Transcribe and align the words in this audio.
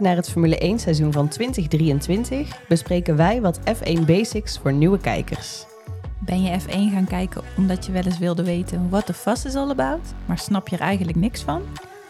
naar 0.00 0.16
het 0.16 0.30
Formule 0.30 0.58
1 0.58 0.78
seizoen 0.78 1.12
van 1.12 1.28
2023 1.28 2.60
bespreken 2.68 3.16
wij 3.16 3.40
wat 3.40 3.60
F1 3.60 4.04
Basics 4.06 4.58
voor 4.58 4.72
nieuwe 4.72 4.98
kijkers. 4.98 5.66
Ben 6.18 6.42
je 6.42 6.60
F1 6.60 6.92
gaan 6.92 7.06
kijken 7.08 7.42
omdat 7.56 7.86
je 7.86 7.92
wel 7.92 8.02
eens 8.02 8.18
wilde 8.18 8.44
weten 8.44 8.90
wat 8.90 9.06
de 9.06 9.14
vast 9.14 9.44
is 9.44 9.54
all 9.54 9.70
about, 9.70 10.14
maar 10.26 10.38
snap 10.38 10.68
je 10.68 10.76
er 10.76 10.82
eigenlijk 10.82 11.18
niks 11.18 11.42
van? 11.42 11.62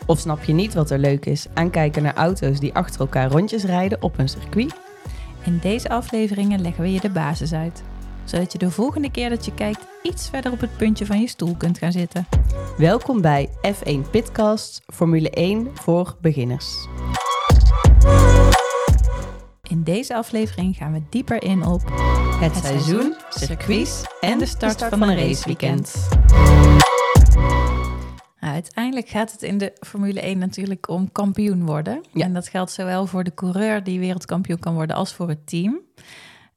Of 0.06 0.18
snap 0.18 0.44
je 0.44 0.52
niet 0.52 0.74
wat 0.74 0.90
er 0.90 0.98
leuk 0.98 1.26
is 1.26 1.46
aan 1.54 1.70
kijken 1.70 2.02
naar 2.02 2.14
auto's 2.14 2.60
die 2.60 2.74
achter 2.74 3.00
elkaar 3.00 3.30
rondjes 3.30 3.64
rijden 3.64 4.02
op 4.02 4.18
een 4.18 4.28
circuit? 4.28 4.74
In 5.44 5.58
deze 5.62 5.88
afleveringen 5.88 6.60
leggen 6.60 6.82
we 6.82 6.92
je 6.92 7.00
de 7.00 7.10
basis 7.10 7.52
uit, 7.52 7.82
zodat 8.24 8.52
je 8.52 8.58
de 8.58 8.70
volgende 8.70 9.10
keer 9.10 9.28
dat 9.28 9.44
je 9.44 9.54
kijkt 9.54 9.86
iets 10.02 10.28
verder 10.28 10.52
op 10.52 10.60
het 10.60 10.76
puntje 10.76 11.06
van 11.06 11.20
je 11.20 11.28
stoel 11.28 11.54
kunt 11.56 11.78
gaan 11.78 11.92
zitten. 11.92 12.26
Welkom 12.76 13.20
bij 13.20 13.48
F1 13.48 14.10
Pitcast 14.10 14.82
Formule 14.86 15.30
1 15.30 15.68
voor 15.74 16.16
beginners. 16.20 16.88
In 19.76 19.82
deze 19.82 20.14
aflevering 20.14 20.76
gaan 20.76 20.92
we 20.92 21.02
dieper 21.10 21.42
in 21.42 21.64
op 21.64 21.82
Het, 22.40 22.56
seizoen, 22.56 23.14
circuits 23.28 24.04
en 24.20 24.38
de 24.38 24.46
start, 24.46 24.84
van 24.84 25.02
een 25.02 25.16
raceweekend. 25.16 26.08
Nou, 28.40 28.54
uiteindelijk 28.54 29.08
gaat 29.08 29.32
het 29.32 29.42
in 29.42 29.58
de 29.58 29.72
Formule 29.80 30.20
1 30.20 30.38
natuurlijk 30.38 30.88
om 30.88 31.12
kampioen 31.12 31.66
worden. 31.66 32.00
Ja. 32.12 32.24
En 32.24 32.32
dat 32.32 32.48
geldt 32.48 32.70
zowel 32.70 33.06
voor 33.06 33.24
de 33.24 33.34
coureur 33.34 33.84
die 33.84 33.98
wereldkampioen 33.98 34.58
kan 34.58 34.74
worden 34.74 34.96
als 34.96 35.14
voor 35.14 35.28
het 35.28 35.46
team. 35.46 35.80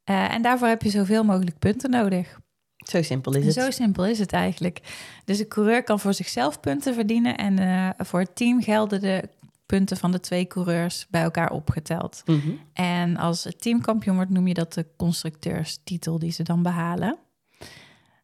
Eh, 0.04 0.34
en 0.34 0.42
daarvoor 0.42 0.68
heb 0.68 0.82
je 0.82 0.90
zoveel 0.90 1.24
mogelijk 1.24 1.60
punten 1.60 1.90
nodig. 1.90 2.40
Zo 2.78 3.02
simpel 3.02 3.36
is 3.36 3.46
het. 3.46 3.54
Zo 3.54 3.72
simpel 3.72 4.06
is 4.06 4.20
het 4.20 4.32
eigenlijk. 4.32 4.80
Dus 5.26 5.38
de 5.38 5.48
coureur 5.48 5.84
kan 5.84 6.00
voor 6.00 6.14
zichzelf 6.14 6.60
punten 6.60 6.94
verdienen 6.94 7.38
en 7.38 7.60
eh, 7.60 7.90
voor 7.98 8.20
het 8.20 8.36
team 8.36 8.62
gelden 8.62 9.02
de 9.02 9.30
punten 9.70 9.98
van 9.98 10.12
de 10.12 10.20
twee 10.20 10.48
coureurs 10.48 11.08
bij 11.10 11.22
elkaar 11.22 11.52
opgeteld. 11.52 12.24
Mhm. 12.26 12.50
En 12.74 13.18
als 13.18 13.44
het 13.44 13.62
team 13.62 13.82
kampioen 13.82 14.16
wordt, 14.16 14.32
noem 14.32 14.48
je 14.48 14.54
dat 14.54 14.74
de 14.74 14.86
constructeurstitel 14.98 16.20
die 16.20 16.32
ze 16.32 16.44
dan 16.44 16.64
behalen. 16.64 17.18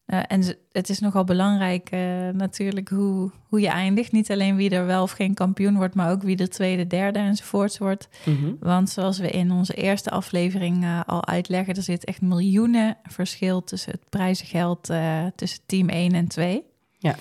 Eh, 0.05 0.19
en 0.27 0.57
het 0.71 0.89
is 0.89 0.99
nogal 0.99 1.23
belangrijk 1.23 1.89
eh, 1.89 2.29
natuurlijk 2.29 2.89
hoe, 2.89 3.31
hoe 3.47 3.59
je 3.59 3.67
eindigt. 3.67 4.11
Niet 4.11 4.31
alleen 4.31 4.55
wie 4.55 4.69
er 4.69 4.85
wel 4.85 5.03
of 5.03 5.11
geen 5.11 5.33
kampioen 5.33 5.75
wordt, 5.75 5.95
maar 5.95 6.11
ook 6.11 6.21
wie 6.21 6.35
de 6.35 6.47
tweede, 6.47 6.87
derde 6.87 7.19
enzovoorts 7.19 7.77
wordt. 7.77 8.09
Mhm. 8.25 8.53
Want 8.59 8.89
zoals 8.89 9.17
we 9.17 9.29
in 9.29 9.51
onze 9.51 9.73
eerste 9.73 10.09
aflevering 10.09 10.83
eh, 10.83 11.01
al 11.05 11.25
uitleggen, 11.25 11.75
er 11.75 11.81
zit 11.81 12.05
echt 12.05 12.21
miljoenen 12.21 12.97
verschil 13.03 13.63
tussen 13.63 13.91
het 13.91 14.09
prijzengeld 14.09 14.91
tussen 15.35 15.59
team 15.65 15.89
1 15.89 16.11
en 16.13 16.27
2. 16.27 16.63
Ja. 16.97 17.15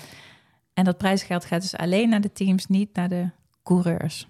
En 0.74 0.84
dat 0.84 0.98
prijzengeld 0.98 1.44
gaat 1.44 1.62
dus 1.62 1.76
alleen 1.76 2.08
naar 2.08 2.20
de 2.20 2.32
teams, 2.32 2.66
niet 2.66 2.94
naar 2.94 3.08
de 3.08 3.30
coureurs. 3.64 4.28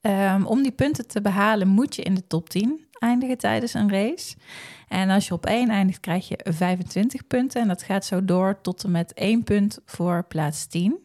Ehm, 0.00 0.44
om 0.44 0.62
die 0.62 0.72
punten 0.72 1.06
te 1.06 1.20
behalen 1.20 1.68
moet 1.68 1.96
je 1.96 2.02
in 2.02 2.14
de 2.14 2.26
top 2.26 2.48
10 2.48 2.86
eindigen 2.98 3.38
tijdens 3.38 3.74
een 3.74 3.90
race. 3.90 4.36
En 4.88 5.10
als 5.10 5.26
je 5.26 5.34
op 5.34 5.46
1 5.46 5.68
eindigt, 5.68 6.00
krijg 6.00 6.28
je 6.28 6.40
25 6.44 7.26
punten. 7.26 7.60
En 7.62 7.68
dat 7.68 7.82
gaat 7.82 8.04
zo 8.04 8.24
door 8.24 8.60
tot 8.60 8.84
en 8.84 8.90
met 8.90 9.12
1 9.14 9.44
punt 9.44 9.78
voor 9.86 10.24
plaats 10.28 10.66
10. 10.66 10.98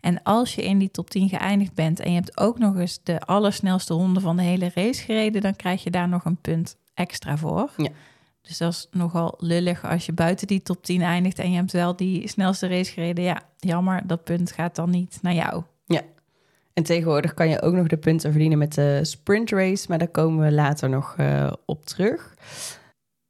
En 0.00 0.22
als 0.22 0.54
je 0.54 0.62
in 0.62 0.78
die 0.78 0.90
top 0.90 1.10
10 1.10 1.28
geëindigd 1.28 1.74
bent 1.74 2.00
en 2.00 2.10
je 2.10 2.16
hebt 2.16 2.38
ook 2.38 2.58
nog 2.58 2.76
eens 2.76 3.00
de 3.02 3.20
allersnelste 3.20 3.94
ronde 3.94 4.20
van 4.20 4.36
de 4.36 4.42
hele 4.42 4.70
race 4.74 5.02
gereden, 5.02 5.42
dan 5.42 5.56
krijg 5.56 5.82
je 5.82 5.90
daar 5.90 6.08
nog 6.08 6.24
een 6.24 6.40
punt 6.40 6.76
extra 6.94 7.36
voor. 7.36 7.70
Ja. 7.76 7.90
Dus 8.42 8.58
dat 8.58 8.72
is 8.72 8.86
nogal 8.90 9.34
lullig 9.38 9.84
als 9.84 10.06
je 10.06 10.12
buiten 10.12 10.46
die 10.46 10.62
top 10.62 10.84
10 10.84 11.02
eindigt 11.02 11.38
en 11.38 11.50
je 11.50 11.56
hebt 11.56 11.72
wel 11.72 11.96
die 11.96 12.28
snelste 12.28 12.66
race 12.66 12.92
gereden. 12.92 13.24
Ja, 13.24 13.42
jammer, 13.58 14.06
dat 14.06 14.24
punt 14.24 14.52
gaat 14.52 14.74
dan 14.74 14.90
niet 14.90 15.18
naar 15.22 15.34
jou. 15.34 15.62
En 16.80 16.86
tegenwoordig 16.86 17.34
kan 17.34 17.48
je 17.48 17.62
ook 17.62 17.74
nog 17.74 17.86
de 17.86 17.96
punten 17.96 18.30
verdienen 18.30 18.58
met 18.58 18.74
de 18.74 19.00
sprint 19.02 19.50
race, 19.50 19.86
maar 19.88 19.98
daar 19.98 20.08
komen 20.08 20.44
we 20.44 20.52
later 20.52 20.88
nog 20.88 21.14
eh, 21.16 21.52
op 21.66 21.86
terug. 21.86 22.34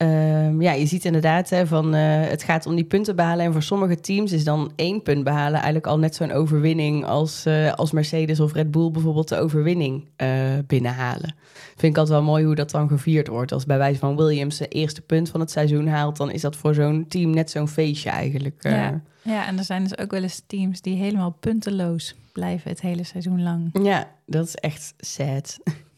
Ehm, 0.01 0.61
ja, 0.61 0.73
je 0.73 0.87
ziet 0.87 1.05
inderdaad 1.05 1.51
hè, 1.51 1.67
van 1.67 1.95
eh, 1.95 2.29
het 2.29 2.43
gaat 2.43 2.67
om 2.67 2.75
die 2.75 2.85
punten 2.85 3.17
behalen. 3.17 3.45
En 3.45 3.53
voor 3.53 3.63
sommige 3.63 4.01
teams 4.01 4.33
is 4.33 4.45
dan 4.45 4.73
één 4.77 5.03
punt 5.03 5.25
behalen 5.25 5.55
eigenlijk 5.55 5.87
al 5.87 5.99
net 5.99 6.15
zo'n 6.15 6.33
overwinning 6.33 7.05
als, 7.05 7.47
eh, 7.47 7.73
als 7.73 7.93
Mercedes 7.93 8.41
of 8.41 8.53
Red 8.53 8.71
Bull 8.71 8.91
bijvoorbeeld 8.91 9.29
de 9.29 9.39
overwinning 9.39 10.05
eh, 10.17 10.29
binnenhalen. 10.67 11.35
Vind 11.77 11.93
ik 11.93 11.99
altijd 11.99 12.19
wel 12.19 12.27
mooi 12.27 12.45
hoe 12.45 12.55
dat 12.55 12.71
dan 12.71 12.89
gevierd 12.89 13.29
wordt. 13.29 13.53
Als 13.53 13.67
bij 13.67 13.79
wijze 13.79 13.99
van 13.99 14.17
Williams 14.17 14.57
zijn 14.57 14.69
eerste 14.69 15.01
punt 15.01 15.29
van 15.29 15.41
het 15.41 15.51
seizoen 15.51 15.87
haalt, 15.87 16.17
dan 16.17 16.31
is 16.31 16.41
dat 16.41 16.57
voor 16.57 16.75
zo'n 16.75 17.05
team 17.09 17.31
net 17.31 17.51
zo'n 17.51 17.69
feestje 17.69 18.11
eigenlijk. 18.11 18.63
Ja. 18.63 19.03
Ja, 19.23 19.47
en 19.47 19.59
er 19.59 19.65
zijn 19.65 19.83
dus 19.83 19.99
ook 19.99 20.11
wel 20.11 20.23
eens 20.23 20.43
teams 20.47 20.81
die 20.81 20.97
helemaal 20.97 21.37
punteloos 21.41 22.15
blijven 22.33 22.71
het 22.71 22.81
hele 22.81 23.05
seizoen 23.05 23.43
lang. 23.43 23.71
Ja, 23.83 24.09
dat 24.27 24.47
is 24.47 24.55
echt 24.55 24.95
sad. 24.99 25.59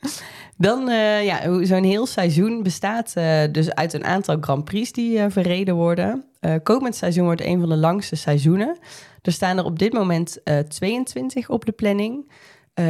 Dan, 0.56 0.88
eh, 0.88 1.24
ja, 1.24 1.64
zo'n 1.64 1.84
heel 1.84 2.06
seizoen 2.06 2.62
bestaat 2.62 3.12
eh, 3.14 3.42
dus 3.52 3.74
uit 3.74 3.92
een 3.92 4.04
aantal 4.04 4.36
Grand 4.40 4.64
Prix 4.64 4.92
die 4.92 5.18
eh, 5.18 5.26
verreden 5.28 5.74
worden. 5.74 6.22
Komend 6.62 6.96
seizoen 6.96 7.24
wordt 7.24 7.44
een 7.44 7.60
van 7.60 7.68
de 7.68 7.76
langste 7.76 8.16
seizoenen. 8.16 8.78
Er 9.22 9.32
staan 9.32 9.58
er 9.58 9.64
op 9.64 9.78
dit 9.78 9.92
moment 9.92 10.42
eh 10.42 10.58
22 10.58 11.48
op 11.48 11.64
de 11.64 11.72
planning. 11.72 12.30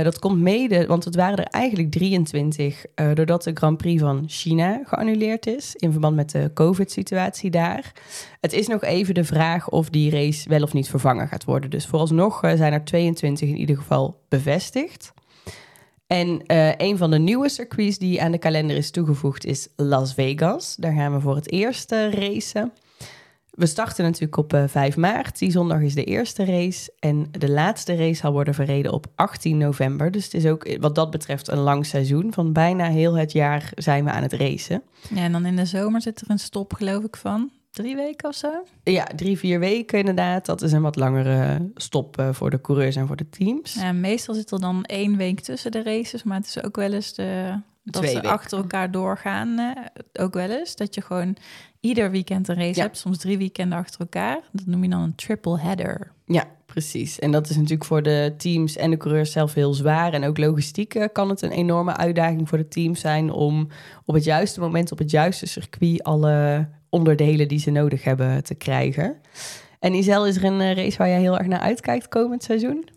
Dat 0.02 0.18
komt 0.18 0.40
mede, 0.40 0.86
want 0.86 1.04
het 1.04 1.14
waren 1.14 1.38
er 1.38 1.44
eigenlijk 1.44 1.90
23, 1.90 2.84
eh, 2.94 3.14
doordat 3.14 3.42
de 3.42 3.50
Grand 3.54 3.76
Prix 3.76 4.02
van 4.02 4.24
China 4.26 4.80
geannuleerd 4.84 5.46
is 5.46 5.74
in 5.76 5.90
verband 5.90 6.16
met 6.16 6.30
de 6.30 6.50
COVID-situatie 6.54 7.50
daar. 7.50 7.92
Het 8.40 8.52
is 8.52 8.66
nog 8.66 8.82
even 8.82 9.14
de 9.14 9.24
vraag 9.24 9.68
of 9.68 9.90
die 9.90 10.10
race 10.10 10.48
wel 10.48 10.62
of 10.62 10.72
niet 10.72 10.88
vervangen 10.88 11.28
gaat 11.28 11.44
worden. 11.44 11.70
Dus 11.70 11.86
vooralsnog 11.86 12.40
zijn 12.40 12.72
er 12.72 12.84
22 12.84 13.48
in 13.48 13.56
ieder 13.56 13.76
geval 13.76 14.20
bevestigd. 14.28 15.12
En 16.08 16.46
eh, 16.46 16.72
een 16.76 16.96
van 16.96 17.10
de 17.10 17.18
nieuwe 17.18 17.48
circuits 17.48 17.98
die 17.98 18.22
aan 18.22 18.32
de 18.32 18.38
kalender 18.38 18.76
is 18.76 18.90
toegevoegd 18.90 19.44
is 19.44 19.68
Las 19.76 20.14
Vegas. 20.14 20.76
Daar 20.76 20.92
gaan 20.92 21.12
we 21.12 21.20
voor 21.20 21.34
het 21.34 21.50
eerst 21.52 21.92
eh, 21.92 22.12
racen. 22.12 22.72
We 23.58 23.66
starten 23.66 24.04
natuurlijk 24.04 24.36
op 24.36 24.52
eh, 24.52 24.64
5 24.66 24.96
maart. 24.96 25.38
Die 25.38 25.50
zondag 25.50 25.80
is 25.80 25.94
de 25.94 26.04
eerste 26.04 26.44
race. 26.44 26.92
En 26.98 27.28
de 27.30 27.50
laatste 27.50 27.96
race 27.96 28.14
zal 28.14 28.32
worden 28.32 28.54
verreden 28.54 28.92
op 28.92 29.06
18 29.14 29.58
november. 29.58 30.10
Dus 30.10 30.24
het 30.24 30.34
is 30.34 30.46
ook 30.46 30.64
eh, 30.64 30.80
wat 30.80 30.94
dat 30.94 31.10
betreft 31.10 31.48
een 31.48 31.58
lang 31.58 31.86
seizoen. 31.86 32.32
Van 32.32 32.52
bijna 32.52 32.88
heel 32.88 33.14
het 33.14 33.32
jaar 33.32 33.72
zijn 33.74 34.04
we 34.04 34.10
aan 34.10 34.22
het 34.22 34.32
racen. 34.32 34.82
Ja, 35.14 35.22
en 35.22 35.32
dan 35.32 35.46
in 35.46 35.56
de 35.56 35.64
zomer 35.64 36.02
zit 36.02 36.20
er 36.20 36.30
een 36.30 36.38
stop, 36.38 36.72
geloof 36.72 37.04
ik, 37.04 37.16
van 37.16 37.50
drie 37.82 37.96
weken 37.96 38.28
of 38.28 38.34
zo. 38.34 38.50
Ja, 38.82 39.04
drie, 39.16 39.38
vier 39.38 39.58
weken 39.58 39.98
inderdaad. 39.98 40.46
Dat 40.46 40.62
is 40.62 40.72
een 40.72 40.82
wat 40.82 40.96
langere 40.96 41.70
stop 41.74 42.18
eh, 42.18 42.28
voor 42.32 42.50
de 42.50 42.60
coureurs 42.60 42.96
en 42.96 43.06
voor 43.06 43.16
de 43.16 43.28
teams. 43.28 43.74
Ja, 43.74 43.92
meestal 43.92 44.34
zit 44.34 44.50
er 44.50 44.60
dan 44.60 44.84
één 44.84 45.16
week 45.16 45.40
tussen 45.40 45.70
de 45.70 45.82
races, 45.82 46.22
maar 46.22 46.36
het 46.38 46.46
is 46.46 46.62
ook 46.64 46.76
wel 46.76 46.92
eens 46.92 47.14
de, 47.14 47.52
dat 47.84 47.94
Twee 48.02 48.08
ze 48.08 48.14
weken. 48.16 48.30
achter 48.30 48.58
elkaar 48.58 48.90
doorgaan. 48.90 49.58
eh, 49.58 50.24
ook 50.24 50.34
wel 50.34 50.50
eens 50.50 50.76
dat 50.76 50.94
je 50.94 51.00
gewoon 51.00 51.36
ieder 51.80 52.10
weekend 52.10 52.48
een 52.48 52.54
race 52.54 52.76
Ja. 52.76 52.82
hebt, 52.82 52.98
soms 52.98 53.18
drie 53.18 53.38
weekenden 53.38 53.78
achter 53.78 54.00
elkaar. 54.00 54.38
Dat 54.52 54.66
noem 54.66 54.82
je 54.82 54.88
dan 54.90 55.00
een 55.00 55.14
triple 55.14 55.58
header. 55.60 56.12
Ja, 56.26 56.44
precies. 56.66 57.18
En 57.18 57.30
dat 57.30 57.48
is 57.48 57.54
natuurlijk 57.56 57.84
voor 57.84 58.02
de 58.02 58.34
teams 58.36 58.76
en 58.76 58.90
de 58.90 58.96
coureurs 58.96 59.32
zelf 59.32 59.54
heel 59.54 59.74
zwaar. 59.74 60.12
En 60.12 60.24
ook 60.24 60.38
logistiek 60.38 60.94
eh, 60.94 61.04
kan 61.12 61.28
het 61.28 61.42
een 61.42 61.50
enorme 61.50 61.96
uitdaging 61.96 62.48
voor 62.48 62.58
de 62.58 62.68
teams 62.68 63.00
zijn 63.00 63.30
om 63.30 63.68
op 64.04 64.14
het 64.14 64.24
juiste 64.24 64.60
moment, 64.60 64.92
op 64.92 64.98
het 64.98 65.10
juiste 65.10 65.46
circuit, 65.46 66.02
alle 66.02 66.68
onderdelen 66.90 67.48
die 67.48 67.58
ze 67.58 67.70
nodig 67.70 68.04
hebben 68.04 68.44
te 68.44 68.54
krijgen. 68.54 69.16
En 69.80 69.94
Isel, 69.94 70.26
is 70.26 70.36
er 70.36 70.44
een 70.44 70.60
eh, 70.60 70.74
race 70.74 70.98
waar 70.98 71.08
jij 71.08 71.20
heel 71.20 71.38
erg 71.38 71.46
naar 71.46 71.60
uitkijkt 71.60 72.08
komend 72.08 72.42
seizoen? 72.42 72.88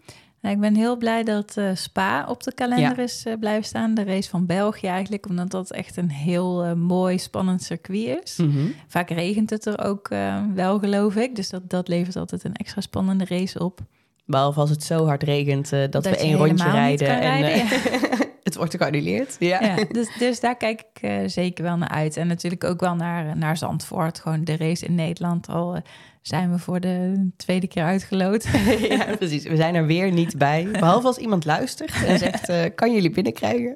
Nou, 0.42 0.56
ik 0.56 0.62
ben 0.62 0.76
heel 0.76 0.98
blij 0.98 1.24
dat 1.24 1.58
eh, 1.58 1.66
Spa 1.74 2.26
op 2.28 2.44
de 2.44 2.54
kalender 2.54 2.98
Ja. 2.98 3.04
is 3.04 3.24
eh, 3.26 3.34
blijven 3.40 3.64
staan. 3.64 3.94
De 3.94 4.04
race 4.04 4.30
van 4.30 4.46
België 4.46 4.88
eigenlijk, 4.88 5.28
omdat 5.30 5.52
dat 5.52 5.72
echt 5.72 5.98
een 5.98 6.10
heel 6.12 6.76
mooi, 6.76 7.18
spannend 7.20 7.64
circuit 7.64 8.20
is. 8.24 8.40
Vaak 8.88 9.10
regent 9.10 9.50
het 9.50 9.66
er 9.66 9.84
ook 9.84 10.08
wel, 10.54 10.80
geloof 10.80 11.16
ik. 11.16 11.36
Dus 11.36 11.50
dat, 11.50 11.70
dat 11.70 11.88
levert 11.88 12.16
altijd 12.16 12.44
een 12.44 12.56
extra 12.56 12.82
spannende 12.82 13.26
race 13.26 13.60
op. 13.60 13.80
Behalve 14.26 14.60
als 14.60 14.70
het 14.70 14.84
zo 14.84 15.06
hard 15.06 15.24
regent 15.24 15.70
dat, 15.70 15.92
Dat 15.92 16.04
we 16.10 16.18
één 16.18 16.38
rondje 16.38 16.70
rijden. 16.72 17.08
en 17.08 17.20
rijden, 17.20 17.68
wordt 18.62 18.78
geannuleerd. 18.78 19.36
Ja. 19.40 19.64
Ja, 19.64 19.76
dus, 19.98 20.18
dus 20.20 20.40
daar 20.40 20.58
kijk 20.58 20.80
ik 20.80 21.02
eh, 21.02 21.18
zeker 21.26 21.64
wel 21.64 21.78
naar 21.78 21.90
uit. 21.90 22.18
En 22.18 22.28
natuurlijk 22.28 22.64
ook 22.64 22.80
wel 22.80 22.96
naar, 22.96 23.38
naar 23.38 23.58
Zandvoort. 23.58 24.20
Gewoon 24.20 24.44
de 24.44 24.58
race 24.58 24.86
in 24.86 24.96
Nederland. 24.96 25.48
Al 25.48 25.76
eh, 25.76 25.82
zijn 26.22 26.52
we 26.52 26.60
voor 26.60 26.80
de 26.80 27.28
tweede 27.38 27.68
keer 27.68 27.84
uitgeloot. 27.84 28.48
ja, 28.90 29.16
precies. 29.16 29.44
We 29.44 29.56
zijn 29.56 29.76
er 29.76 29.86
weer 29.86 30.12
niet 30.12 30.38
bij. 30.38 30.68
Behalve 30.72 31.08
als 31.08 31.18
iemand 31.18 31.46
luistert 31.46 32.06
en 32.06 32.20
zegt, 32.20 32.50
eh, 32.50 32.64
kan 32.76 32.94
jullie 32.94 33.10
binnenkrijgen? 33.10 33.76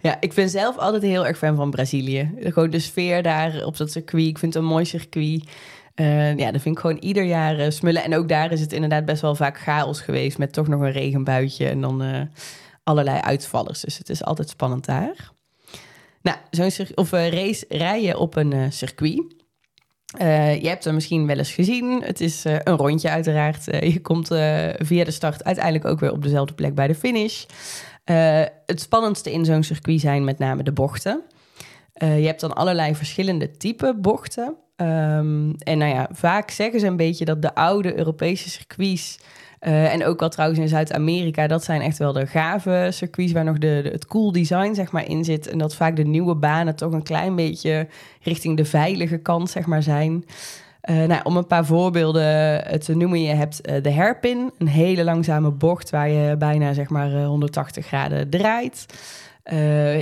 Ja, 0.00 0.16
ik 0.20 0.34
ben 0.34 0.48
zelf 0.48 0.76
altijd 0.76 1.02
heel 1.02 1.26
erg 1.26 1.38
fan 1.38 1.56
van 1.56 1.70
Brazilië. 1.70 2.30
Gewoon 2.40 2.70
de 2.70 2.78
sfeer 2.78 3.22
daar 3.22 3.64
op 3.64 3.76
dat 3.76 3.90
circuit. 3.90 4.26
Ik 4.26 4.38
vind 4.38 4.54
het 4.54 4.62
een 4.62 4.68
mooi 4.68 4.84
circuit. 4.84 5.44
Eh, 5.94 6.36
ja, 6.36 6.50
dat 6.50 6.60
vind 6.60 6.74
ik 6.74 6.80
gewoon 6.80 6.98
ieder 6.98 7.24
jaar 7.24 7.72
smullen. 7.72 8.04
En 8.04 8.14
ook 8.14 8.28
daar 8.28 8.52
is 8.52 8.60
het 8.60 8.72
inderdaad 8.72 9.04
best 9.04 9.22
wel 9.22 9.34
vaak 9.34 9.58
chaos 9.58 10.00
geweest... 10.00 10.38
met 10.38 10.52
toch 10.52 10.68
nog 10.68 10.80
een 10.80 10.92
regenbuitje 10.92 11.68
en 11.68 11.80
dan 11.80 12.02
eh, 12.02 12.20
allerlei 12.84 13.20
uitvallers. 13.20 13.80
Dus 13.80 13.98
het 13.98 14.08
is 14.08 14.24
altijd 14.24 14.48
spannend 14.48 14.84
daar. 14.84 15.30
Nou, 16.22 16.36
zo'n 16.50 16.86
of 16.94 17.12
eh, 17.12 17.28
race 17.28 17.64
rijden 17.68 18.18
op 18.18 18.36
een 18.36 18.52
eh, 18.52 18.70
circuit... 18.70 19.40
Eh, 20.12 20.62
je 20.62 20.68
hebt 20.68 20.84
hem 20.84 20.94
misschien 20.94 21.26
wel 21.26 21.38
eens 21.38 21.52
gezien. 21.52 22.02
Het 22.02 22.20
is 22.20 22.44
een 22.44 22.76
rondje 22.76 23.10
uiteraard. 23.10 23.64
Je 23.64 24.00
komt 24.00 24.26
via 24.78 25.04
de 25.04 25.10
start 25.10 25.44
uiteindelijk 25.44 25.84
ook 25.84 26.00
weer 26.00 26.12
op 26.12 26.22
dezelfde 26.22 26.54
plek 26.54 26.74
bij 26.74 26.86
de 26.86 26.94
finish. 26.94 27.44
Uh, 28.04 28.42
het 28.66 28.80
spannendste 28.80 29.32
in 29.32 29.44
zo'n 29.44 29.62
circuit 29.62 30.00
zijn 30.00 30.24
met 30.24 30.38
name 30.38 30.62
de 30.62 30.72
bochten. 30.72 31.22
Uh, 32.02 32.20
je 32.20 32.26
hebt 32.26 32.40
dan 32.40 32.54
allerlei 32.54 32.94
verschillende 32.94 33.50
type 33.50 33.94
bochten. 34.00 34.56
Um, 34.82 35.54
en 35.58 35.78
nou 35.78 35.94
ja, 35.94 36.08
vaak 36.12 36.50
zeggen 36.50 36.80
ze 36.80 36.86
een 36.86 36.96
beetje 36.96 37.24
dat 37.24 37.42
de 37.42 37.54
oude 37.54 37.98
Europese 37.98 38.50
circuits 38.50 39.18
uh, 39.66 39.92
en 39.92 40.04
ook 40.04 40.20
wel 40.20 40.28
trouwens 40.28 40.60
in 40.60 40.68
Zuid-Amerika, 40.68 41.46
dat 41.46 41.64
zijn 41.64 41.80
echt 41.80 41.98
wel 41.98 42.12
de 42.12 42.26
gave 42.26 42.88
circuits 42.90 43.32
waar 43.32 43.44
nog 43.44 43.58
de, 43.58 43.88
het 43.92 44.06
cool 44.06 44.32
design 44.32 44.74
zeg 44.74 44.92
maar, 44.92 45.08
in 45.08 45.24
zit. 45.24 45.48
En 45.48 45.58
dat 45.58 45.74
vaak 45.74 45.96
de 45.96 46.04
nieuwe 46.04 46.34
banen 46.34 46.76
toch 46.76 46.92
een 46.92 47.02
klein 47.02 47.36
beetje 47.36 47.86
richting 48.22 48.56
de 48.56 48.64
veilige 48.64 49.18
kant 49.18 49.50
zeg 49.50 49.66
maar, 49.66 49.82
zijn. 49.82 50.24
Uh, 50.90 51.04
nou, 51.04 51.20
om 51.24 51.36
een 51.36 51.46
paar 51.46 51.66
voorbeelden 51.66 52.80
te 52.80 52.96
noemen, 52.96 53.22
je 53.22 53.34
hebt 53.34 53.68
uh, 53.68 53.82
de 53.82 53.92
hairpin, 53.92 54.50
een 54.58 54.68
hele 54.68 55.04
langzame 55.04 55.50
bocht 55.50 55.90
waar 55.90 56.08
je 56.08 56.36
bijna 56.36 56.72
zeg 56.72 56.88
maar 56.88 57.24
180 57.24 57.86
graden 57.86 58.30
draait. 58.30 58.86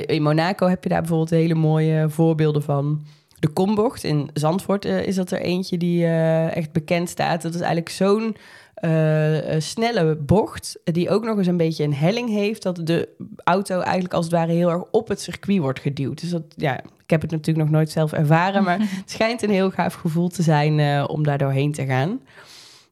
in 0.07 0.23
Monaco 0.23 0.67
heb 0.67 0.83
je 0.83 0.89
daar 0.89 1.01
bijvoorbeeld 1.01 1.31
hele 1.31 1.55
mooie 1.55 2.09
voorbeelden 2.09 2.63
van. 2.63 3.01
De 3.41 3.49
kombocht 3.49 4.05
in 4.05 4.31
Zandvoort 4.33 4.85
is 4.85 5.15
dat 5.15 5.31
er 5.31 5.41
eentje 5.41 5.77
die 5.77 6.07
echt 6.07 6.73
bekend 6.73 7.09
staat. 7.09 7.43
Dat 7.43 7.55
is 7.55 7.61
eigenlijk 7.61 7.89
zo'n 7.89 8.37
uh, 8.81 9.39
snelle 9.59 10.17
bocht, 10.17 10.79
die 10.85 11.11
ook 11.11 11.25
nog 11.25 11.39
eens 11.39 11.47
een 11.47 11.57
beetje 11.57 11.85
een 11.85 11.95
helling 11.95 12.29
heeft, 12.29 12.63
dat 12.63 12.81
de 12.85 13.09
auto 13.45 13.81
eigenlijk 13.81 14.15
als 14.15 14.25
het 14.25 14.35
ware 14.35 14.53
heel 14.53 14.71
erg 14.71 14.83
op 14.91 15.09
het 15.09 15.21
circuit 15.21 15.59
wordt 15.59 15.81
geduwd. 15.81 16.21
Dus 16.21 16.31
dat, 16.31 16.43
ja, 16.57 16.79
ik 16.79 17.11
heb 17.11 17.21
het 17.21 17.31
natuurlijk 17.31 17.67
nog 17.67 17.77
nooit 17.77 17.91
zelf 17.91 18.13
ervaren, 18.13 18.65
maar 18.65 18.79
het 19.01 19.11
schijnt 19.11 19.43
een 19.43 19.51
heel 19.51 19.71
gaaf 19.71 19.95
gevoel 19.95 20.29
te 20.29 20.43
zijn 20.43 21.09
om 21.09 21.23
daar 21.23 21.39
doorheen 21.39 21.73
te 21.73 21.87
gaan. 21.87 22.21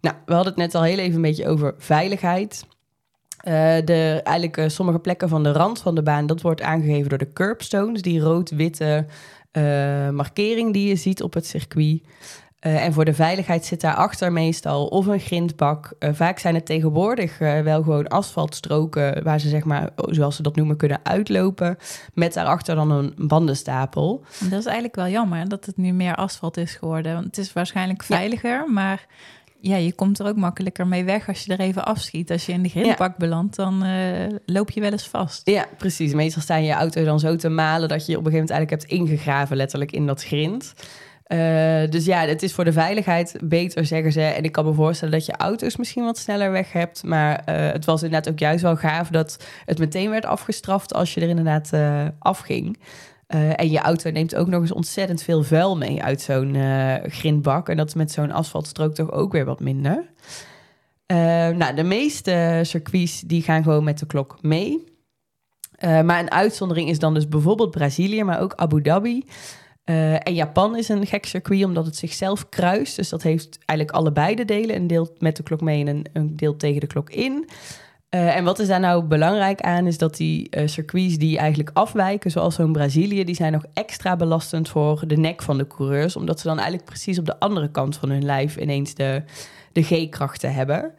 Nou, 0.00 0.16
we 0.26 0.34
hadden 0.34 0.52
het 0.52 0.62
net 0.62 0.74
al 0.74 0.82
heel 0.82 0.98
even 0.98 1.16
een 1.16 1.22
beetje 1.22 1.48
over 1.48 1.74
veiligheid. 1.78 2.66
Uh, 3.48 3.52
de, 3.84 4.20
eigenlijk 4.24 4.70
sommige 4.70 4.98
plekken 4.98 5.28
van 5.28 5.42
de 5.42 5.52
rand 5.52 5.80
van 5.80 5.94
de 5.94 6.02
baan, 6.02 6.26
dat 6.26 6.40
wordt 6.40 6.62
aangegeven 6.62 7.08
door 7.08 7.18
de 7.18 7.32
curbstones, 7.32 8.02
die 8.02 8.20
rood-witte 8.20 9.06
markering 10.12 10.72
die 10.72 10.88
je 10.88 10.96
ziet 10.96 11.22
op 11.22 11.34
het 11.34 11.46
circuit. 11.46 12.02
Uh, 12.66 12.84
en 12.84 12.92
voor 12.92 13.04
de 13.04 13.14
veiligheid 13.14 13.64
zit 13.64 13.80
daarachter 13.80 14.32
meestal 14.32 14.86
of 14.86 15.06
een 15.06 15.20
grindbak. 15.20 15.92
Uh, 15.98 16.10
vaak 16.12 16.38
zijn 16.38 16.54
het 16.54 16.66
tegenwoordig 16.66 17.40
uh, 17.40 17.60
wel 17.60 17.82
gewoon 17.82 18.08
asfaltstroken 18.08 19.22
waar 19.22 19.40
ze 19.40 19.48
zeg 19.48 19.64
maar, 19.64 19.90
zoals 19.96 20.36
ze 20.36 20.42
dat 20.42 20.56
noemen, 20.56 20.76
kunnen 20.76 21.00
uitlopen. 21.02 21.76
Met 22.14 22.34
daarachter 22.34 22.74
dan 22.74 22.90
een 22.90 23.14
bandenstapel. 23.16 24.24
Dat 24.40 24.58
is 24.58 24.64
eigenlijk 24.64 24.96
wel 24.96 25.08
jammer 25.08 25.48
dat 25.48 25.66
het 25.66 25.76
nu 25.76 25.92
meer 25.92 26.14
asfalt 26.14 26.56
is 26.56 26.74
geworden. 26.74 27.12
Want 27.12 27.24
het 27.24 27.38
is 27.38 27.52
waarschijnlijk 27.52 28.02
veiliger, 28.02 28.50
ja. 28.50 28.66
maar 28.72 29.06
ja, 29.60 29.76
je 29.76 29.92
komt 29.92 30.18
er 30.18 30.26
ook 30.26 30.36
makkelijker 30.36 30.86
mee 30.86 31.04
weg 31.04 31.28
als 31.28 31.44
je 31.44 31.52
er 31.52 31.60
even 31.60 31.84
afschiet. 31.84 32.30
Als 32.30 32.46
je 32.46 32.52
in 32.52 32.62
de 32.62 32.68
grindbak 32.68 33.10
ja. 33.10 33.14
belandt, 33.18 33.56
dan 33.56 33.84
loop 34.46 34.70
je 34.70 34.80
wel 34.80 34.92
eens 34.92 35.08
vast. 35.08 35.50
Ja, 35.50 35.66
precies. 35.78 36.14
Meestal 36.14 36.42
staan 36.42 36.64
je 36.64 36.72
auto 36.72 37.04
dan 37.04 37.20
zo 37.20 37.36
te 37.36 37.48
malen 37.48 37.88
dat 37.88 38.06
je 38.06 38.16
op 38.16 38.24
een 38.24 38.30
gegeven 38.30 38.46
moment 38.46 38.50
eigenlijk 38.50 38.82
hebt 38.82 38.92
ingegraven 38.92 39.56
letterlijk 39.56 39.92
in 39.92 40.06
dat 40.06 40.24
grind. 40.24 40.74
Uh, 41.28 41.38
dus 41.90 42.04
ja, 42.04 42.26
het 42.26 42.42
is 42.42 42.52
voor 42.52 42.64
de 42.64 42.72
veiligheid 42.72 43.36
beter, 43.44 43.86
zeggen 43.86 44.12
ze. 44.12 44.20
En 44.20 44.44
ik 44.44 44.52
kan 44.52 44.64
me 44.64 44.72
voorstellen 44.72 45.14
dat 45.14 45.26
je 45.26 45.36
auto's 45.36 45.76
misschien 45.76 46.04
wat 46.04 46.18
sneller 46.18 46.50
weg 46.50 46.72
hebt. 46.72 47.02
Maar 47.02 47.42
uh, 47.48 47.72
het 47.72 47.84
was 47.84 48.02
inderdaad 48.02 48.32
ook 48.32 48.38
juist 48.38 48.62
wel 48.62 48.76
gaaf 48.76 49.08
dat 49.08 49.44
het 49.64 49.78
meteen 49.78 50.10
werd 50.10 50.26
afgestraft 50.26 50.94
als 50.94 51.14
je 51.14 51.20
er 51.20 51.28
inderdaad 51.28 51.70
afging. 53.28 53.56
en 53.56 53.70
je 53.70 53.78
auto 53.78 54.10
neemt 54.10 54.34
ook 54.34 54.46
nog 54.46 54.60
eens 54.60 54.72
ontzettend 54.72 55.22
veel 55.22 55.42
vuil 55.42 55.76
mee 55.76 56.02
uit 56.02 56.20
zo'n 56.20 56.56
grindbak. 57.02 57.68
En 57.68 57.76
dat 57.76 57.88
is 57.88 57.94
met 57.94 58.12
zo'n 58.12 58.30
asfaltstrook 58.30 58.94
toch 58.94 59.10
ook 59.10 59.32
weer 59.32 59.44
wat 59.44 59.60
minder. 59.60 60.04
nou, 61.56 61.74
de 61.74 61.82
meeste 61.82 62.60
circuits 62.62 63.20
die 63.20 63.42
gaan 63.42 63.62
gewoon 63.62 63.84
met 63.84 63.98
de 63.98 64.06
klok 64.06 64.38
mee. 64.42 64.84
maar 65.80 66.18
een 66.18 66.30
uitzondering 66.30 66.88
is 66.88 66.98
dan 66.98 67.14
dus 67.14 67.28
bijvoorbeeld 67.28 67.70
Brazilië, 67.70 68.24
maar 68.24 68.40
ook 68.40 68.54
Abu 68.54 68.82
Dhabi. 68.82 69.24
En 70.18 70.34
Japan 70.34 70.76
is 70.76 70.88
een 70.88 71.06
gek 71.06 71.26
circuit 71.26 71.64
omdat 71.64 71.86
het 71.86 71.96
zichzelf 71.96 72.48
kruist. 72.48 72.96
Dus 72.96 73.08
dat 73.08 73.22
heeft 73.22 73.58
eigenlijk 73.64 73.98
allebei 73.98 74.34
de 74.34 74.44
delen. 74.44 74.76
Een 74.76 74.86
deel 74.86 75.14
met 75.18 75.36
de 75.36 75.42
klok 75.42 75.60
mee 75.60 75.80
en 75.80 75.86
een, 75.86 76.06
een 76.12 76.36
deel 76.36 76.56
tegen 76.56 76.80
de 76.80 76.86
klok 76.86 77.10
in. 77.10 77.48
Uh, 78.14 78.36
en 78.36 78.44
wat 78.44 78.58
is 78.58 78.68
daar 78.68 78.80
nou 78.80 79.04
belangrijk 79.04 79.60
aan, 79.60 79.86
is 79.86 79.98
dat 79.98 80.16
die 80.16 80.56
uh, 80.56 80.66
circuits 80.66 81.18
die 81.18 81.38
eigenlijk 81.38 81.70
afwijken, 81.72 82.30
zoals 82.30 82.54
zo'n 82.54 82.72
Brazilië, 82.72 83.24
die 83.24 83.34
zijn 83.34 83.52
nog 83.52 83.64
extra 83.72 84.16
belastend 84.16 84.68
voor 84.68 85.04
de 85.06 85.16
nek 85.16 85.42
van 85.42 85.58
de 85.58 85.66
coureurs, 85.66 86.16
omdat 86.16 86.40
ze 86.40 86.46
dan 86.46 86.56
eigenlijk 86.56 86.88
precies 86.88 87.18
op 87.18 87.26
de 87.26 87.40
andere 87.40 87.70
kant 87.70 87.96
van 87.96 88.10
hun 88.10 88.24
lijf 88.24 88.56
ineens 88.56 88.94
de, 88.94 89.22
de 89.72 89.82
G-krachten 89.82 90.54
hebben. 90.54 90.92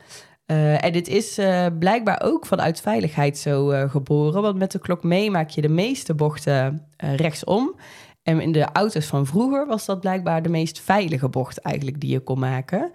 Uh, 0.51 0.83
en 0.83 0.91
dit 0.91 1.07
is 1.07 1.39
blijkbaar 1.79 2.21
ook 2.23 2.45
vanuit 2.45 2.81
veiligheid 2.81 3.37
zo 3.37 3.67
geboren, 3.87 4.41
want 4.41 4.57
met 4.57 4.71
de 4.71 4.79
klok 4.79 5.03
mee 5.03 5.31
maak 5.31 5.49
je 5.49 5.61
de 5.61 5.69
meeste 5.69 6.13
bochten 6.13 6.87
rechtsom. 6.97 7.75
En 8.23 8.41
in 8.41 8.51
de 8.51 8.65
auto's 8.73 9.05
van 9.05 9.25
vroeger 9.25 9.65
was 9.65 9.85
dat 9.85 9.99
blijkbaar 9.99 10.41
de 10.41 10.49
meest 10.49 10.79
veilige 10.79 11.29
bocht 11.29 11.57
eigenlijk 11.57 11.99
die 11.99 12.11
je 12.11 12.19
kon 12.19 12.39
maken. 12.39 12.91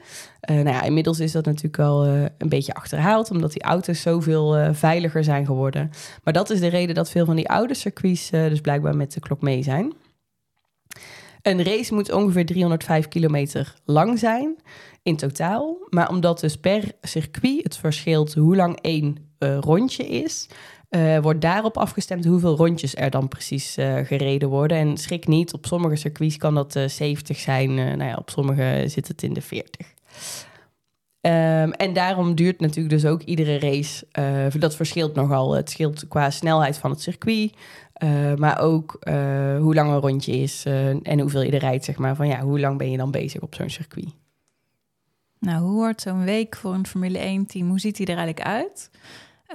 Uh, 0.50 0.56
nou 0.56 0.68
ja, 0.68 0.82
inmiddels 0.82 1.20
is 1.20 1.32
dat 1.32 1.44
natuurlijk 1.44 1.78
al 1.78 2.06
uh, 2.06 2.22
een 2.38 2.48
beetje 2.48 2.74
achterhaald, 2.74 3.30
omdat 3.30 3.52
die 3.52 3.62
auto's 3.62 4.00
zoveel 4.00 4.58
uh, 4.58 4.68
veiliger 4.72 5.24
zijn 5.24 5.46
geworden. 5.46 5.90
Maar 6.24 6.32
dat 6.32 6.50
is 6.50 6.60
de 6.60 6.66
reden 6.66 6.94
dat 6.94 7.10
veel 7.10 7.24
van 7.24 7.36
die 7.36 7.48
oude 7.48 7.74
circuits 7.74 8.30
dus 8.30 8.60
blijkbaar 8.60 8.96
met 8.96 9.12
de 9.12 9.20
klok 9.20 9.42
mee 9.42 9.62
zijn. 9.62 9.92
Een 11.42 11.62
race 11.62 11.94
moet 11.94 12.12
ongeveer 12.12 12.46
305 12.46 13.08
kilometer 13.08 13.74
lang 13.84 14.18
zijn 14.18 14.56
in 15.02 15.16
totaal. 15.16 15.76
Maar 15.90 16.08
omdat 16.08 16.40
dus 16.40 16.56
per 16.56 16.92
circuit 17.02 17.62
het 17.62 17.76
verschilt 17.76 18.34
hoe 18.34 18.56
lang 18.56 18.80
één 18.80 19.16
rondje 19.38 20.08
is, 20.08 20.48
uh, 20.94 21.18
wordt 21.18 21.40
daarop 21.40 21.76
afgestemd 21.76 22.24
hoeveel 22.24 22.56
rondjes 22.56 22.96
er 22.96 23.10
dan 23.10 23.28
precies 23.28 23.78
uh, 23.78 23.96
gereden 24.04 24.48
worden. 24.48 24.76
En 24.76 24.96
schrik 24.96 25.26
niet, 25.26 25.52
op 25.52 25.66
sommige 25.66 25.96
circuits 25.96 26.36
kan 26.36 26.54
dat 26.54 26.76
uh, 26.76 26.84
eh, 26.84 26.90
70 26.90 27.38
zijn. 27.38 27.74
nou 27.74 28.04
ja, 28.04 28.14
op 28.14 28.30
sommige 28.30 28.84
zit 28.86 29.08
het 29.08 29.22
in 29.22 29.32
de 29.32 29.40
40. 29.40 29.86
Um, 29.86 29.92
ehm, 31.20 31.70
en 31.70 31.92
daarom 31.92 32.34
duurt 32.34 32.60
natuurlijk 32.60 32.94
dus 32.94 33.06
ook 33.06 33.22
iedere 33.22 33.58
race. 33.58 34.06
dat 34.58 34.76
verschilt 34.76 35.14
nogal. 35.14 35.52
Het 35.52 35.70
scheelt 35.70 36.08
qua 36.08 36.30
snelheid 36.30 36.78
van 36.78 36.90
het 36.90 37.00
circuit. 37.00 37.52
maar 38.36 38.60
ook 38.60 38.98
hoe 39.58 39.74
lang 39.74 39.90
een 39.90 40.00
rondje 40.00 40.32
is. 40.32 40.64
en 41.02 41.20
hoeveel 41.20 41.42
je 41.42 41.50
er 41.50 41.58
rijdt, 41.58 41.84
zeg 41.84 41.98
maar. 41.98 42.16
Van 42.16 42.26
ja, 42.28 42.40
hoe 42.40 42.60
lang 42.60 42.78
ben 42.78 42.90
je 42.90 42.96
dan 42.96 43.10
bezig 43.10 43.40
op 43.40 43.54
zo'n 43.54 43.70
circuit? 43.70 44.08
Nou, 45.38 45.62
hoe 45.62 45.74
wordt 45.74 46.00
zo'n 46.00 46.24
week 46.24 46.56
voor 46.56 46.74
een 46.74 46.86
Formule 46.86 47.18
1-team? 47.18 47.68
Hoe 47.68 47.80
ziet 47.80 47.96
die 47.96 48.06
er 48.06 48.16
eigenlijk 48.16 48.46
uit? 48.46 48.90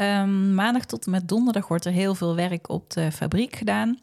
Um, 0.02 0.54
maandag 0.54 0.86
tot 0.86 1.06
en 1.06 1.12
met 1.12 1.28
donderdag 1.28 1.68
wordt 1.68 1.86
er 1.86 1.92
heel 1.92 2.16
veel 2.16 2.36
werk 2.36 2.70
op 2.70 2.90
de 2.90 3.12
fabriek 3.12 3.56
gedaan. 3.56 4.00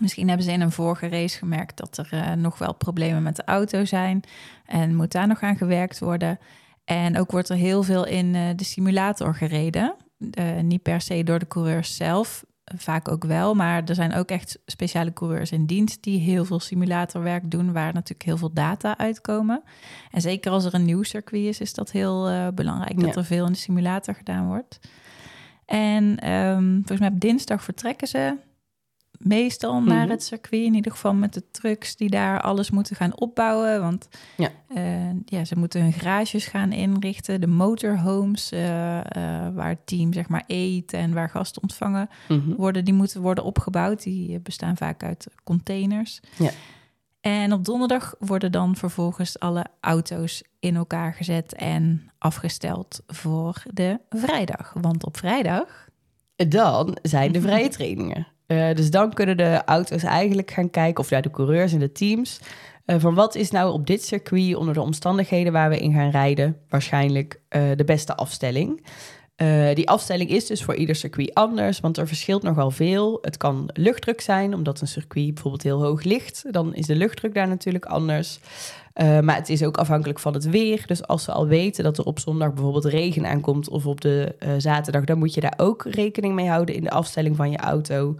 Misschien 0.00 0.28
hebben 0.28 0.46
ze 0.46 0.52
in 0.52 0.60
een 0.60 0.72
vorige 0.72 1.08
race 1.08 1.38
gemerkt 1.38 1.76
dat 1.76 1.96
er 1.96 2.08
uh, 2.12 2.32
nog 2.32 2.58
wel 2.58 2.74
problemen 2.74 3.22
met 3.22 3.36
de 3.36 3.44
auto 3.44 3.84
zijn 3.84 4.22
en 4.66 4.94
moet 4.94 5.12
daar 5.12 5.26
nog 5.26 5.42
aan 5.42 5.56
gewerkt 5.56 5.98
worden. 5.98 6.38
En 6.84 7.18
ook 7.18 7.30
wordt 7.30 7.48
er 7.48 7.56
heel 7.56 7.82
veel 7.82 8.06
in 8.06 8.34
uh, 8.34 8.48
de 8.56 8.64
simulator 8.64 9.34
gereden. 9.34 9.94
Uh, 10.18 10.60
niet 10.60 10.82
per 10.82 11.00
se 11.00 11.24
door 11.24 11.38
de 11.38 11.48
coureurs 11.48 11.96
zelf, 11.96 12.44
vaak 12.64 13.08
ook 13.10 13.24
wel, 13.24 13.54
maar 13.54 13.84
er 13.84 13.94
zijn 13.94 14.14
ook 14.14 14.28
echt 14.28 14.58
speciale 14.66 15.12
coureurs 15.12 15.52
in 15.52 15.66
dienst 15.66 16.02
die 16.02 16.20
heel 16.20 16.44
veel 16.44 16.60
simulatorwerk 16.60 17.50
doen, 17.50 17.72
waar 17.72 17.92
natuurlijk 17.92 18.22
heel 18.22 18.36
veel 18.36 18.52
data 18.52 18.98
uitkomen. 18.98 19.62
En 20.10 20.20
zeker 20.20 20.50
als 20.50 20.64
er 20.64 20.74
een 20.74 20.84
nieuw 20.84 21.02
circuit 21.02 21.44
is, 21.44 21.60
is 21.60 21.74
dat 21.74 21.90
heel 21.90 22.50
belangrijk 22.54 23.00
dat 23.00 23.16
er 23.16 23.24
veel 23.24 23.46
in 23.46 23.52
de 23.52 23.58
simulator 23.58 24.14
gedaan 24.14 24.46
wordt. 24.46 24.78
En 25.66 26.32
um, 26.32 26.74
volgens 26.76 26.98
mij 26.98 27.08
op 27.08 27.20
dinsdag 27.20 27.62
vertrekken 27.62 28.08
ze 28.08 28.36
meestal 29.18 29.82
naar 29.82 30.02
mhm. 30.02 30.10
het 30.10 30.22
circuit. 30.22 30.64
In 30.64 30.74
ieder 30.74 30.92
geval 30.92 31.14
met 31.14 31.34
de 31.34 31.50
trucks 31.50 31.96
die 31.96 32.10
daar 32.10 32.40
alles 32.40 32.70
moeten 32.70 32.96
gaan 32.96 33.20
opbouwen. 33.20 33.80
Want 33.80 34.08
ja. 34.36 34.50
Uh, 34.76 35.10
ja, 35.24 35.44
ze 35.44 35.58
moeten 35.58 35.82
hun 35.82 35.92
garages 35.92 36.46
gaan 36.46 36.72
inrichten. 36.72 37.40
De 37.40 37.46
motorhomes 37.46 38.52
uh, 38.52 38.60
uh, 38.60 39.02
waar 39.54 39.68
het 39.68 39.86
team 39.86 40.12
zeg 40.12 40.28
maar 40.28 40.44
eet 40.46 40.92
en 40.92 41.12
waar 41.12 41.30
gasten 41.30 41.62
ontvangen 41.62 42.08
mhm. 42.28 42.54
worden. 42.54 42.84
Die 42.84 42.94
moeten 42.94 43.20
worden 43.20 43.44
opgebouwd. 43.44 44.02
Die 44.02 44.40
bestaan 44.40 44.76
vaak 44.76 45.02
uit 45.02 45.26
containers. 45.44 46.20
Ja. 46.38 46.50
En 47.24 47.52
op 47.52 47.64
donderdag 47.64 48.14
worden 48.18 48.52
dan 48.52 48.76
vervolgens 48.76 49.38
alle 49.38 49.64
auto's 49.80 50.42
in 50.58 50.76
elkaar 50.76 51.14
gezet 51.14 51.54
en 51.54 52.10
afgesteld 52.18 53.02
voor 53.06 53.62
de 53.72 53.98
vrijdag. 54.10 54.74
Want 54.80 55.04
op 55.04 55.16
vrijdag. 55.16 55.88
Dan 56.36 56.98
zijn 57.02 57.32
de 57.32 57.40
vrije 57.40 57.68
trainingen. 57.78 58.26
Uh, 58.46 58.74
dus 58.74 58.90
dan 58.90 59.12
kunnen 59.12 59.36
de 59.36 59.64
auto's 59.64 60.02
eigenlijk 60.02 60.50
gaan 60.50 60.70
kijken, 60.70 61.02
of 61.02 61.10
ja, 61.10 61.20
de 61.20 61.30
coureurs 61.30 61.72
en 61.72 61.78
de 61.78 61.92
teams, 61.92 62.40
uh, 62.86 62.96
van 62.98 63.14
wat 63.14 63.34
is 63.34 63.50
nou 63.50 63.72
op 63.72 63.86
dit 63.86 64.04
circuit 64.04 64.54
onder 64.54 64.74
de 64.74 64.80
omstandigheden 64.80 65.52
waar 65.52 65.70
we 65.70 65.78
in 65.78 65.92
gaan 65.92 66.10
rijden, 66.10 66.56
waarschijnlijk 66.68 67.40
uh, 67.50 67.62
de 67.76 67.84
beste 67.84 68.14
afstelling. 68.14 68.86
Uh, 69.42 69.74
die 69.74 69.88
afstelling 69.88 70.30
is 70.30 70.46
dus 70.46 70.62
voor 70.62 70.74
ieder 70.74 70.94
circuit 70.94 71.34
anders, 71.34 71.80
want 71.80 71.98
er 71.98 72.06
verschilt 72.06 72.42
nogal 72.42 72.70
veel. 72.70 73.18
Het 73.22 73.36
kan 73.36 73.70
luchtdruk 73.72 74.20
zijn, 74.20 74.54
omdat 74.54 74.80
een 74.80 74.86
circuit 74.86 75.34
bijvoorbeeld 75.34 75.62
heel 75.62 75.82
hoog 75.82 76.02
ligt. 76.02 76.44
Dan 76.50 76.74
is 76.74 76.86
de 76.86 76.94
luchtdruk 76.94 77.34
daar 77.34 77.48
natuurlijk 77.48 77.84
anders. 77.84 78.38
Uh, 78.94 79.20
maar 79.20 79.36
het 79.36 79.48
is 79.48 79.62
ook 79.62 79.76
afhankelijk 79.76 80.18
van 80.18 80.34
het 80.34 80.50
weer. 80.50 80.82
Dus 80.86 81.06
als 81.06 81.24
ze 81.24 81.32
al 81.32 81.46
weten 81.46 81.84
dat 81.84 81.98
er 81.98 82.04
op 82.04 82.18
zondag 82.18 82.52
bijvoorbeeld 82.52 82.84
regen 82.84 83.26
aankomt 83.26 83.68
of 83.68 83.86
op 83.86 84.00
de 84.00 84.34
uh, 84.38 84.48
zaterdag, 84.58 85.04
dan 85.04 85.18
moet 85.18 85.34
je 85.34 85.40
daar 85.40 85.54
ook 85.56 85.84
rekening 85.84 86.34
mee 86.34 86.48
houden 86.48 86.74
in 86.74 86.84
de 86.84 86.90
afstelling 86.90 87.36
van 87.36 87.50
je 87.50 87.58
auto. 87.58 88.16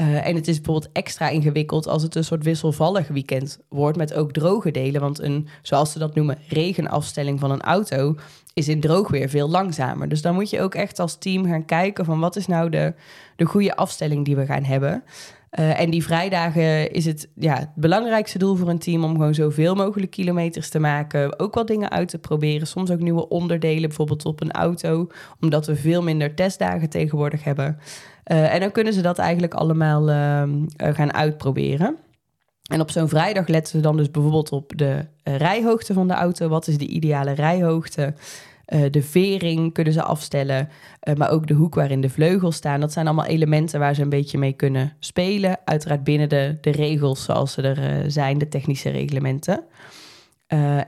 Uh, 0.00 0.26
en 0.26 0.34
het 0.34 0.48
is 0.48 0.60
bijvoorbeeld 0.60 0.92
extra 0.92 1.28
ingewikkeld 1.28 1.86
als 1.86 2.02
het 2.02 2.14
een 2.14 2.24
soort 2.24 2.44
wisselvallig 2.44 3.08
weekend 3.08 3.58
wordt 3.68 3.96
met 3.96 4.14
ook 4.14 4.32
droge 4.32 4.70
delen. 4.70 5.00
Want 5.00 5.18
een, 5.18 5.48
zoals 5.62 5.92
ze 5.92 5.98
dat 5.98 6.14
noemen, 6.14 6.38
regenafstelling 6.48 7.40
van 7.40 7.50
een 7.50 7.62
auto 7.62 8.16
is 8.54 8.68
in 8.68 8.80
droog 8.80 9.08
weer 9.08 9.28
veel 9.28 9.48
langzamer. 9.48 10.08
Dus 10.08 10.22
dan 10.22 10.34
moet 10.34 10.50
je 10.50 10.60
ook 10.60 10.74
echt 10.74 10.98
als 10.98 11.18
team 11.18 11.46
gaan 11.46 11.64
kijken 11.64 12.04
van 12.04 12.20
wat 12.20 12.36
is 12.36 12.46
nou 12.46 12.70
de, 12.70 12.94
de 13.36 13.44
goede 13.44 13.76
afstelling 13.76 14.24
die 14.24 14.36
we 14.36 14.46
gaan 14.46 14.64
hebben. 14.64 15.02
Uh, 15.50 15.80
en 15.80 15.90
die 15.90 16.02
vrijdagen 16.02 16.90
is 16.90 17.04
het, 17.04 17.28
ja, 17.34 17.58
het 17.58 17.74
belangrijkste 17.74 18.38
doel 18.38 18.56
voor 18.56 18.68
een 18.68 18.78
team 18.78 19.04
om 19.04 19.12
gewoon 19.12 19.34
zoveel 19.34 19.74
mogelijk 19.74 20.10
kilometers 20.10 20.68
te 20.68 20.78
maken. 20.78 21.38
Ook 21.38 21.54
wel 21.54 21.66
dingen 21.66 21.90
uit 21.90 22.08
te 22.08 22.18
proberen. 22.18 22.66
Soms 22.66 22.90
ook 22.90 23.00
nieuwe 23.00 23.28
onderdelen, 23.28 23.88
bijvoorbeeld 23.88 24.24
op 24.24 24.40
een 24.40 24.52
auto, 24.52 25.06
omdat 25.40 25.66
we 25.66 25.76
veel 25.76 26.02
minder 26.02 26.34
testdagen 26.34 26.88
tegenwoordig 26.88 27.44
hebben. 27.44 27.78
Uh, 28.32 28.54
en 28.54 28.60
dan 28.60 28.72
kunnen 28.72 28.92
ze 28.92 29.00
dat 29.00 29.18
eigenlijk 29.18 29.54
allemaal 29.54 30.08
uh, 30.08 30.42
gaan 30.76 31.12
uitproberen. 31.12 31.96
En 32.70 32.80
op 32.80 32.90
zo'n 32.90 33.08
vrijdag 33.08 33.48
letten 33.48 33.72
ze 33.72 33.80
dan 33.80 33.96
dus 33.96 34.10
bijvoorbeeld 34.10 34.52
op 34.52 34.72
de 34.76 35.06
rijhoogte 35.24 35.92
van 35.92 36.08
de 36.08 36.14
auto. 36.14 36.48
Wat 36.48 36.66
is 36.66 36.78
de 36.78 36.86
ideale 36.86 37.32
rijhoogte? 37.32 38.14
Uh, 38.74 38.84
de 38.90 39.02
vering 39.02 39.72
kunnen 39.72 39.92
ze 39.92 40.02
afstellen, 40.02 40.68
uh, 41.08 41.14
maar 41.14 41.30
ook 41.30 41.46
de 41.46 41.54
hoek 41.54 41.74
waarin 41.74 42.00
de 42.00 42.08
vleugels 42.08 42.56
staan. 42.56 42.80
Dat 42.80 42.92
zijn 42.92 43.06
allemaal 43.06 43.26
elementen 43.26 43.80
waar 43.80 43.94
ze 43.94 44.02
een 44.02 44.08
beetje 44.08 44.38
mee 44.38 44.52
kunnen 44.52 44.92
spelen. 44.98 45.58
Uiteraard 45.64 46.04
binnen 46.04 46.28
de, 46.28 46.58
de 46.60 46.70
regels 46.70 47.24
zoals 47.24 47.52
ze 47.52 47.62
er 47.62 47.78
uh, 47.78 48.04
zijn, 48.06 48.38
de 48.38 48.48
technische 48.48 48.90
reglementen. 48.90 49.64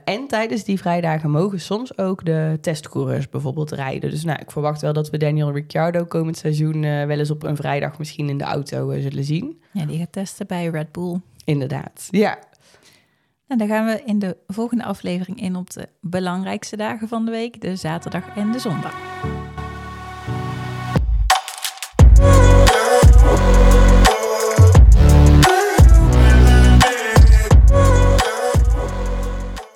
en 0.05 0.27
tijdens 0.27 0.63
die 0.63 0.79
vrijdagen 0.79 1.31
mogen 1.31 1.59
soms 1.59 1.97
ook 1.97 2.25
de 2.25 2.57
testcoureurs 2.61 3.29
bijvoorbeeld 3.29 3.71
rijden. 3.71 4.09
Dus 4.09 4.23
nou, 4.23 4.39
ik 4.39 4.51
verwacht 4.51 4.81
wel 4.81 4.93
dat 4.93 5.09
we 5.09 5.17
Daniel 5.17 5.51
Ricciardo 5.51 6.05
komend 6.05 6.37
seizoen 6.37 6.81
wel 6.81 7.19
eens 7.19 7.31
op 7.31 7.43
een 7.43 7.55
vrijdag 7.55 7.97
misschien 7.97 8.29
in 8.29 8.37
de 8.37 8.43
auto 8.43 8.99
zullen 8.99 9.23
zien. 9.23 9.61
Ja, 9.71 9.85
die 9.85 9.97
gaat 9.97 10.11
testen 10.11 10.47
bij 10.47 10.67
Red 10.67 10.91
Bull. 10.91 11.19
Inderdaad, 11.45 12.07
ja. 12.11 12.39
En 13.49 13.57
dan 13.57 13.67
gaan 13.67 13.85
we 13.85 14.01
in 14.05 14.19
de 14.19 14.37
volgende 14.47 14.83
aflevering 14.83 15.41
in 15.41 15.55
op 15.55 15.69
de 15.69 15.89
belangrijkste 16.01 16.77
dagen 16.77 17.07
van 17.07 17.25
de 17.25 17.31
week, 17.31 17.61
de 17.61 17.75
zaterdag 17.75 18.35
en 18.35 18.51
de 18.51 18.59
zondag. 18.59 18.93